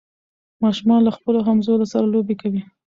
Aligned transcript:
ماشومان 0.63 0.99
له 1.03 1.11
خپلو 1.17 1.39
همزولو 1.47 1.85
سره 1.93 2.05
لوبې 2.13 2.35
کوي. 2.41 2.61